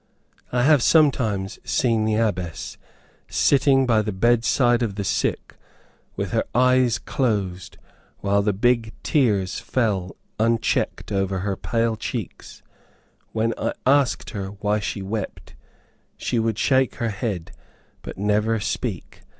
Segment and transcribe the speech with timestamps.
[0.51, 2.75] I have sometimes seen the Abbess
[3.27, 5.53] sitting by the bedside of the sick,
[6.15, 7.77] with her eyes closed,
[8.17, 12.63] while the big tears fell unchecked over her pale cheeks.
[13.31, 15.53] When I asked her why she wept,
[16.17, 17.51] she would shake her head,
[18.01, 19.21] but never speak.